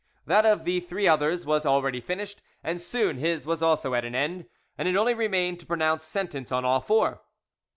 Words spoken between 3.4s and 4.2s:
was also at an